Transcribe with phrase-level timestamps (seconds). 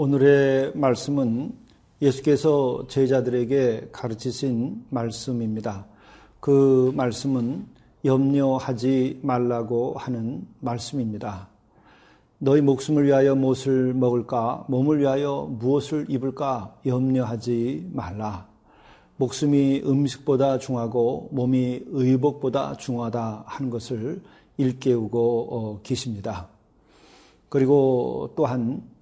[0.00, 1.52] 오늘의 말씀은
[2.00, 5.86] 예수께서 제자들에게 가르치신 말씀입니다.
[6.38, 7.66] 그 말씀은
[8.04, 11.48] 염려하지 말라고 하는 말씀입니다.
[12.38, 14.66] 너희 목숨을 위하여 무엇을 먹을까?
[14.68, 16.76] 몸을 위하여 무엇을 입을까?
[16.86, 18.46] 염려하지 말라.
[19.16, 24.22] 목숨이 음식보다 중하고 몸이 의복보다 중하다 하는 것을
[24.58, 26.46] 일깨우고 어, 계십니다.
[27.48, 28.96] 그리고 또한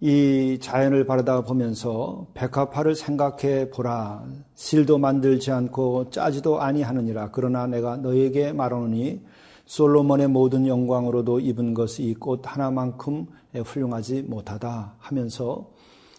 [0.00, 4.24] 이 자연을 바라다 보면서 백합화를 생각해 보라.
[4.54, 7.30] 실도 만들지 않고 짜지도 아니하느니라.
[7.32, 9.22] 그러나 내가 너에게 말하노니
[9.64, 13.26] 솔로몬의 모든 영광으로도 입은 것이 이 꽃 하나만큼
[13.64, 15.70] 훌륭하지 못하다 하면서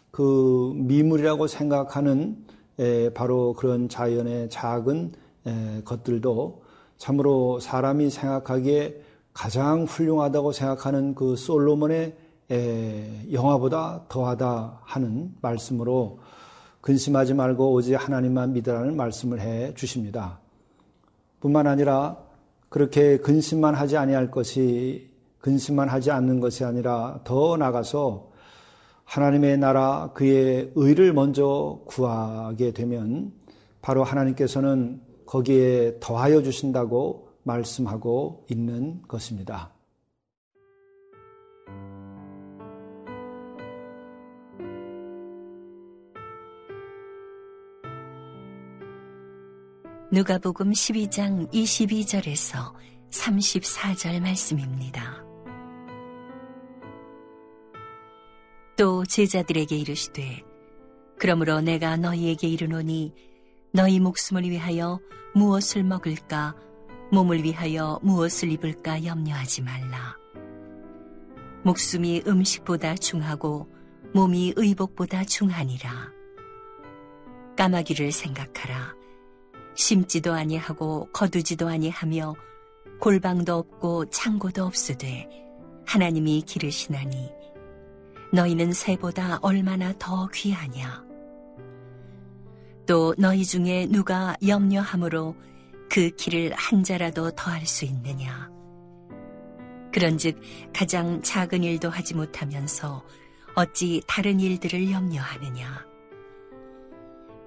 [0.10, 2.38] 그 미물이라고 생각하는
[3.14, 5.12] 바로 그런 자연의 작은
[5.86, 6.64] 것들도
[6.98, 9.02] 참으로 사람이 생각하기에
[9.34, 12.16] 가장 훌륭하다고 생각하는 그 솔로몬의
[12.50, 16.20] 영화보다 더하다 하는 말씀으로
[16.82, 20.40] 근심하지 말고 오직 하나님만 믿으라는 말씀을 해 주십니다.
[21.40, 22.18] 뿐만 아니라
[22.70, 28.32] 그렇게 근심만 하지 아니할 것이 근심만 하지 않는 것이 아니라 더 나가서
[29.04, 33.32] 하나님의 나라 그의 의를 먼저 구하게 되면
[33.82, 39.77] 바로 하나님께서는 거기에 더하여 주신다고 말씀하고 있는 것입니다.
[50.10, 52.74] 누가복음 12장 22절에서
[53.12, 55.22] 34절 말씀입니다.
[58.78, 60.44] 또 제자들에게 이르시되
[61.20, 63.14] 그러므로 내가 너희에게 이르노니
[63.74, 65.02] 너희 목숨을 위하여
[65.36, 66.56] 무엇을 먹을까
[67.12, 70.16] 몸을 위하여 무엇을 입을까 염려하지 말라.
[71.66, 73.68] 목숨이 음식보다 중하고
[74.14, 76.12] 몸이 의복보다 중하니라.
[77.58, 78.96] 까마귀를 생각하라.
[79.78, 82.34] 심지도 아니하고 거두지도 아니하며
[83.00, 85.30] 골방도 없고 창고도 없으되
[85.86, 87.32] 하나님이 기르시나니
[88.34, 91.06] 너희는 새보다 얼마나 더 귀하냐?
[92.88, 95.36] 또 너희 중에 누가 염려함으로
[95.92, 98.50] 그 길을 한 자라도 더할 수 있느냐?
[99.94, 100.42] 그런즉
[100.74, 103.06] 가장 작은 일도 하지 못하면서
[103.54, 105.86] 어찌 다른 일들을 염려하느냐?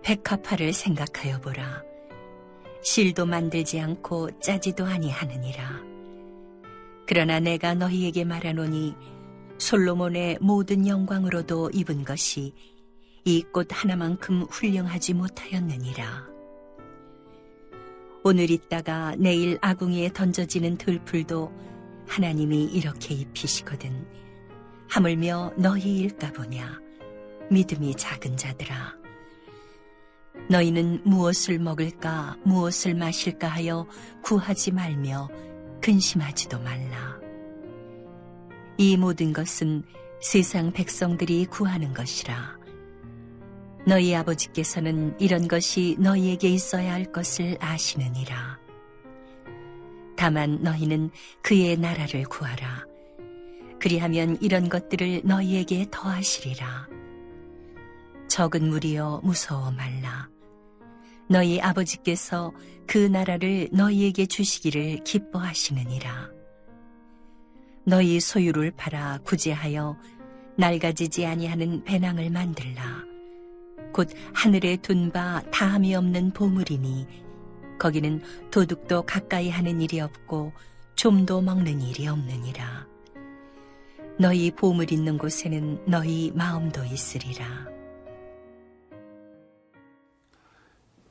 [0.05, 1.90] 백합화를 생각하여 보라
[2.83, 5.83] 실도 만들지 않고 짜지도 아니하느니라.
[7.07, 8.95] 그러나 내가 너희에게 말하노니
[9.59, 12.55] 솔로몬의 모든 영광으로도 입은 것이
[13.25, 16.27] 이 꽃 하나만큼 훌륭하지 못하였느니라.
[18.23, 21.53] 오늘 있다가 내일 아궁이에 던져지는 들풀도
[22.07, 24.07] 하나님이 이렇게 입히시거든.
[24.89, 26.79] 하물며 너희일까 보냐.
[27.51, 29.00] 믿음이 작은 자들아.
[30.51, 33.87] 너희는 무엇을 먹을까, 무엇을 마실까 하여
[34.25, 35.29] 구하지 말며
[35.81, 37.21] 근심하지도 말라.
[38.77, 39.85] 이 모든 것은
[40.21, 42.59] 세상 백성들이 구하는 것이라.
[43.87, 48.59] 너희 아버지께서는 이런 것이 너희에게 있어야 할 것을 아시느니라.
[50.17, 51.11] 다만 너희는
[51.43, 52.87] 그의 나라를 구하라.
[53.81, 56.89] 그리하면 이런 것들을 너희에게 더하시리라.
[58.29, 60.29] 적은 무리여 무서워 말라.
[61.31, 62.53] 너희 아버지께서
[62.89, 66.29] 그 나라를 너희에게 주시기를 기뻐하시느니라.
[67.85, 69.97] 너희 소유를 팔아 구제하여
[70.57, 73.05] 낡아지지 아니하는 배낭을 만들라.
[73.93, 77.07] 곧 하늘에 둔 바 다함이 없는 보물이니
[77.79, 80.53] 거기는 도둑도 가까이 하는 일이 없고
[80.97, 82.89] 좀도 먹는 일이 없느니라.
[84.19, 87.80] 너희 보물 있는 곳에는 너희 마음도 있으리라.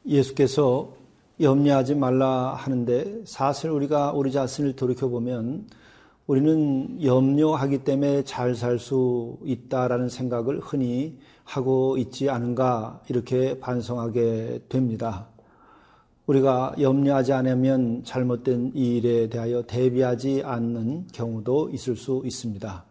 [0.09, 0.91] 예수께서
[1.39, 5.67] 염려하지 말라 하는데 사실 우리가 우리 자신을 돌이켜보면
[6.27, 15.27] 우리는 염려하기 때문에 잘 살 수 있다라는 생각을 흔히 하고 있지 않은가 이렇게 반성하게 됩니다.
[16.27, 22.83] 우리가 염려하지 않으면 잘못된 일에 대하여 대비하지 않는 경우도 있을 수 있습니다.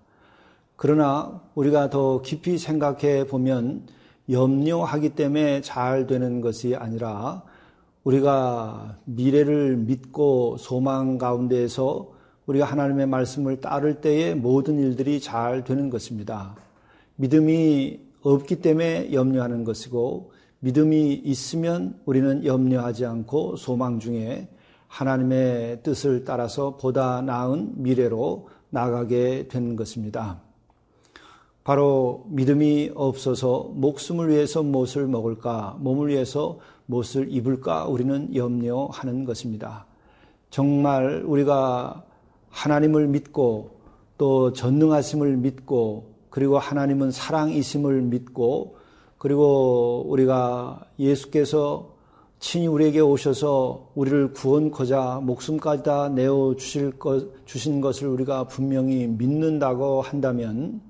[0.74, 3.86] 그러나 우리가 더 깊이 생각해 보면
[4.30, 7.42] 염려하기 때문에 잘 되는 것이 아니라
[8.04, 12.12] 우리가 미래를 믿고 소망 가운데에서
[12.46, 16.56] 우리가 하나님의 말씀을 따를 때에 모든 일들이 잘 되는 것입니다.
[17.16, 24.48] 믿음이 없기 때문에 염려하는 것이고 믿음이 있으면 우리는 염려하지 않고 소망 중에
[24.88, 30.40] 하나님의 뜻을 따라서 보다 나은 미래로 나가게 되는 것입니다.
[31.68, 39.84] 바로 믿음이 없어서 목숨을 위해서 무엇을 먹을까, 몸을 위해서 무엇을 입을까 우리는 염려하는 것입니다.
[40.48, 42.04] 정말 우리가
[42.48, 43.72] 하나님을 믿고
[44.16, 48.78] 또 전능하심을 믿고 그리고 하나님은 사랑이심을 믿고
[49.18, 51.90] 그리고 우리가 예수께서
[52.40, 60.00] 친히 우리에게 오셔서 우리를 구원코자 목숨까지 다 내어 주실 것, 주신 것을 우리가 분명히 믿는다고
[60.00, 60.88] 한다면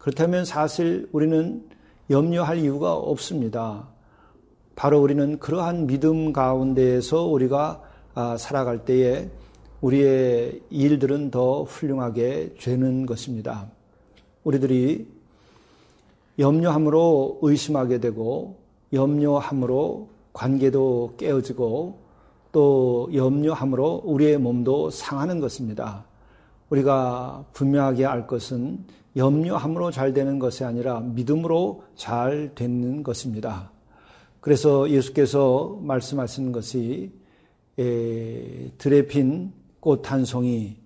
[0.00, 1.62] 그렇다면 사실 우리는
[2.08, 3.86] 염려할 이유가 없습니다.
[4.74, 7.82] 바로 우리는 그러한 믿음 가운데에서 우리가
[8.14, 9.30] 아, 살아갈 때에
[9.82, 13.70] 우리의 일들은 더 훌륭하게 되는 것입니다.
[14.42, 15.06] 우리들이
[16.38, 18.56] 염려함으로 의심하게 되고
[18.94, 21.98] 염려함으로 관계도 깨어지고
[22.52, 26.06] 또 염려함으로 우리의 몸도 상하는 것입니다.
[26.70, 28.84] 우리가 분명하게 알 것은
[29.16, 33.70] 염려함으로 잘 되는 것이 아니라 믿음으로 잘 되는 것입니다.
[34.40, 37.12] 그래서 예수께서 말씀하신 것이
[37.76, 40.76] 들에 핀 꽃 한 송이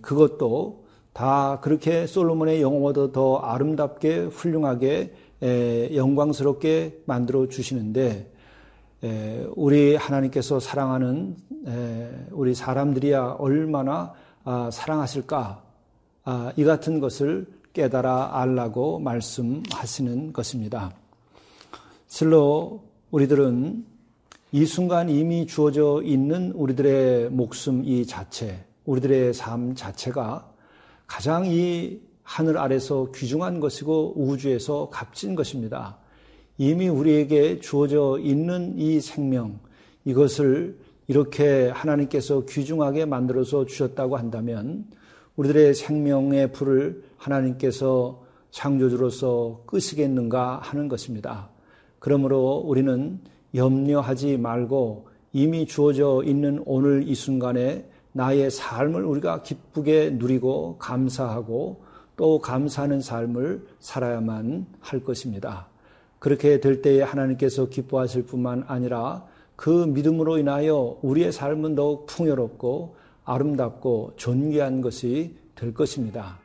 [0.00, 5.12] 그것도 다 그렇게 솔로몬의 영어보다 더 아름답게 훌륭하게
[5.94, 8.32] 영광스럽게 만들어 주시는데
[9.54, 11.36] 우리 하나님께서 사랑하는
[12.30, 14.14] 우리 사람들이야 얼마나 아,
[14.72, 15.62] 사랑하실까
[16.24, 20.92] 아, 이 같은 것을 깨달아 알라고 말씀하시는 것입니다.
[22.06, 23.84] 실로 우리들은
[24.52, 30.50] 이 순간 이미 주어져 있는 우리들의 목숨 이 자체, 우리들의 삶 자체가
[31.06, 35.98] 가장 이 하늘 아래서 귀중한 것이고 우주에서 값진 것입니다.
[36.56, 39.58] 이미 우리에게 주어져 있는 이 생명,
[40.04, 40.78] 이것을
[41.08, 44.84] 이렇게 하나님께서 귀중하게 만들어서 주셨다고 한다면
[45.36, 51.48] 우리들의 생명의 불을 하나님께서 창조주로서 끄시겠는가 하는 것입니다.
[51.98, 53.20] 그러므로 우리는
[53.54, 61.84] 염려하지 말고 이미 주어져 있는 오늘 이 순간에 나의 삶을 우리가 기쁘게 누리고 감사하고
[62.16, 65.68] 또 감사하는 삶을 살아야만 할 것입니다.
[66.18, 69.24] 그렇게 될 때에 하나님께서 기뻐하실 뿐만 아니라
[69.58, 72.94] 그 믿음으로 인하여 우리의 삶은 더욱 풍요롭고
[73.24, 76.38] 아름답고 존귀한 것이 될 것입니다.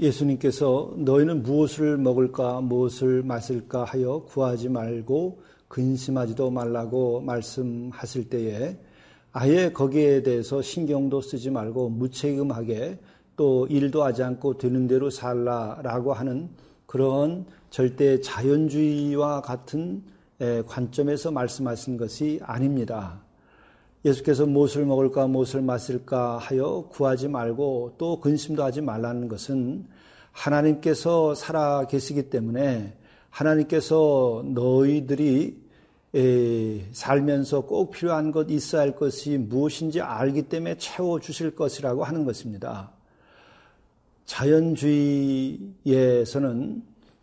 [0.00, 8.76] 예수님께서 너희는 무엇을 먹을까 무엇을 마실까 하여 구하지 말고 근심하지도 말라고 말씀하실 때에
[9.32, 12.98] 아예 거기에 대해서 신경도 쓰지 말고 무책임하게
[13.36, 16.50] 또 일도 하지 않고 되는 대로 살라라고 하는
[16.86, 20.04] 그런 절대 자연주의와 같은
[20.66, 23.20] 관점에서 말씀하신 것이 아닙니다.
[24.04, 29.86] 예수께서 무엇을 먹을까 무엇을 마실까 하여 구하지 말고 또 근심도 하지 말라는 것은
[30.30, 32.94] 하나님께서 살아 계시기 때문에
[33.30, 35.63] 하나님께서 너희들이
[36.92, 42.92] 살면서 꼭 필요한 것 있어야 할 것이 무엇인지 알기 때문에 채워 주실 것이라고 하는 것입니다.
[44.24, 45.74] 자연주의에서는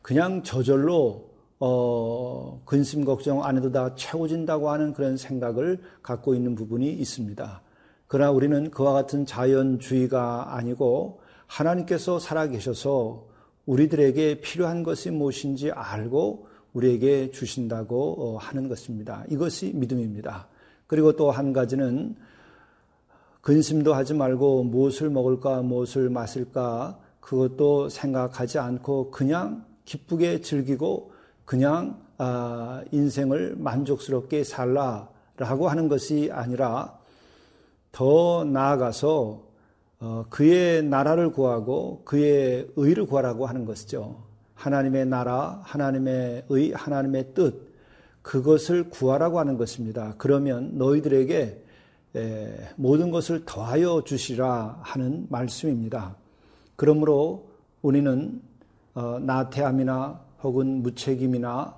[0.02, 6.92] 그냥 저절로 어, 근심 걱정 안 해도 다 채워진다고 하는 그런 생각을 갖고 있는 부분이
[6.92, 7.62] 있습니다.
[8.08, 13.28] 그러나 우리는 그와 같은 자연주의가 아니고 하나님께서 살아계셔서
[13.68, 19.26] 우리들에게 필요한 것이 무엇인지 알고 우리에게 주신다고 어, 하는 것입니다.
[19.30, 20.48] 이것이 믿음입니다.
[20.88, 22.16] 그리고 또 한 가지는
[23.42, 31.12] 근심도 하지 말고 무엇을 먹을까, 무엇을 마실까, 그것도 생각하지 않고 그냥 기쁘게 즐기고
[31.46, 37.00] 그냥 아, 인생을 만족스럽게 살라라고 하는 것이 아니라
[37.92, 39.42] 더 나아가서
[40.02, 44.31] 어, 그의 나라를 구하고 그의 의를 구하라고 하는 것이죠.
[44.62, 47.72] 하나님의 나라, 하나님의 의, 하나님의 뜻,
[48.22, 50.14] 그것을 구하라고 하는 것입니다.
[50.20, 51.64] 그러면 너희들에게
[52.76, 56.16] 모든 것을 더하여 주시라 하는 말씀입니다.
[56.76, 57.50] 그러므로
[57.82, 58.40] 우리는
[58.94, 61.76] 어, 나태함이나 혹은 무책임이나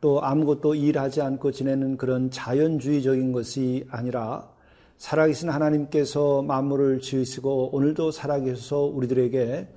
[0.00, 4.48] 또 아무것도 일하지 않고 지내는 그런 자연주의적인 것이 아니라
[4.96, 9.68] 살아계신 하나님께서 만물을 지으시고 오늘도 살아계셔서 우리들에게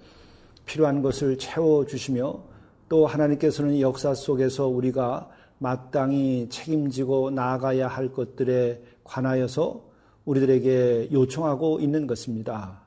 [0.68, 2.40] 필요한 것을 채워주시며
[2.90, 9.82] 또 하나님께서는 역사 속에서 우리가 마땅히 책임지고 나아가야 할 것들에 관하여서
[10.26, 12.82] 우리들에게 요청하고 있는 것입니다.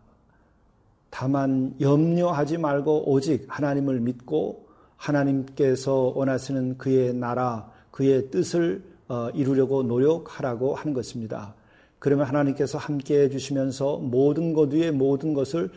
[1.09, 10.77] 다만 염려하지 말고 오직 하나님을 믿고 하나님께서 원하시는 그의 나라, 그의 뜻을 어, 이루려고 노력하라고
[10.77, 11.55] 하는 것입니다.
[11.99, 15.71] 그러면 하나님께서 함께 해주시면서 모든 것 위에 모든 것을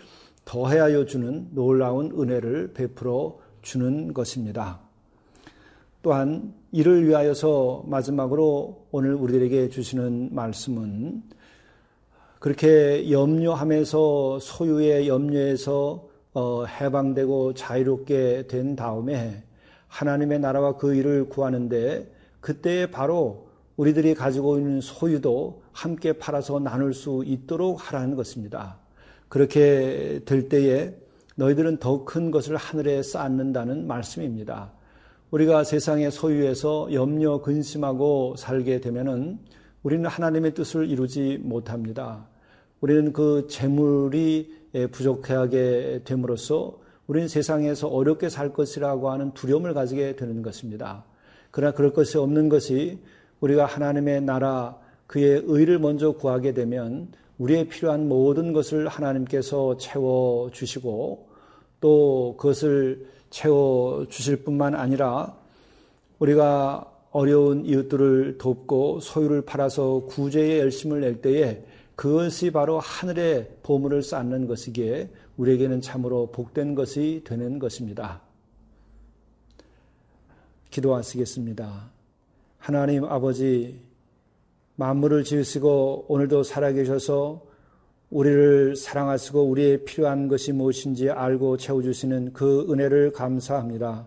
[0.46, 4.80] 더하여 주는 놀라운 은혜를 베풀어 주는 것입니다.
[6.02, 11.24] 또한 이를 위하여서 마지막으로 오늘 우리들에게 주시는 말씀은
[12.40, 19.44] 그렇게 염려하면서 소유의 염려에서 어, 해방되고 자유롭게 된 다음에
[19.88, 23.48] 하나님의 나라와 그 일을 구하는데 그때 바로
[23.78, 28.83] 우리들이 가지고 있는 소유도 함께 팔아서 나눌 수 있도록 하라는 것입니다.
[29.34, 30.96] 그렇게 될 때에
[31.38, 34.72] 너희들은 더 큰 것을 하늘에 쌓는다는 말씀입니다.
[35.32, 39.40] 우리가 세상의 소유에서 염려 근심하고 살게 되면은
[39.82, 42.28] 우리는 하나님의 뜻을 이루지 못합니다.
[42.80, 44.56] 우리는 그 재물이
[44.92, 51.06] 부족하게 됨으로써 우리는 세상에서 어렵게 살 것이라고 하는 두려움을 가지게 되는 것입니다.
[51.50, 53.00] 그러나 그럴 것이 없는 것이
[53.40, 57.08] 우리가 하나님의 나라 그의 의를 먼저 구하게 되면
[57.44, 61.28] 우리의 필요한 모든 것을 하나님께서 채워 주시고
[61.82, 65.36] 또 그것을 채워 주실 뿐만 아니라
[66.20, 71.66] 우리가 어려운 이웃들을 돕고 소유를 팔아서 구제에 열심을 낼 때에
[71.98, 78.22] 그것이 바로 하늘의 보물을 쌓는 것이기에 우리에게는 참으로 복된 것이 되는 것입니다.
[80.70, 81.92] 기도하시겠습니다.
[82.58, 83.82] 하나님 아버지,
[84.84, 87.42] 만물을 지으시고 오늘도 살아계셔서
[88.10, 94.06] 우리를 사랑하시고 우리의 필요한 것이 무엇인지 알고 채워주시는 그 은혜를 감사합니다.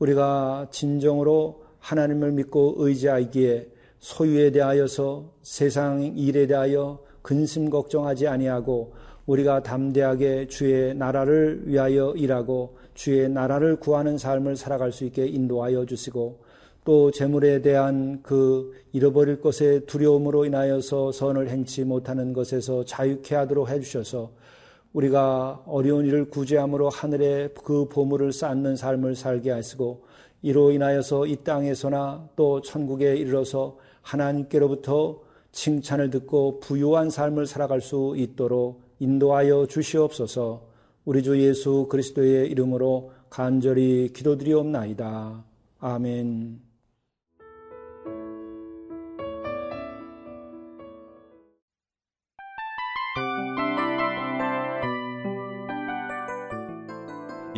[0.00, 3.68] 우리가 진정으로 하나님을 믿고 의지하기에
[4.00, 8.92] 소유에 대하여서 세상 일에 대하여 근심 걱정하지 아니하고
[9.24, 16.41] 우리가 담대하게 주의 나라를 위하여 일하고 주의 나라를 구하는 삶을 살아갈 수 있게 인도하여 주시고
[16.84, 24.30] 또 재물에 대한 그 잃어버릴 것의 두려움으로 인하여서 선을 행치 못하는 것에서 자유케 하도록 해주셔서
[24.92, 30.04] 우리가 어려운 일을 구제함으로 하늘에 그 보물을 쌓는 삶을 살게 하시고
[30.42, 35.20] 이로 인하여서 이 땅에서나 또 천국에 이르러서 하나님께로부터
[35.52, 40.66] 칭찬을 듣고 부유한 삶을 살아갈 수 있도록 인도하여 주시옵소서
[41.04, 45.44] 우리 주 예수 그리스도의 이름으로 간절히 기도드리옵나이다.
[45.80, 46.71] 아멘.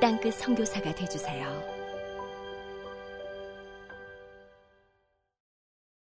[0.00, 1.79] 땅끝 성교사가 되주세요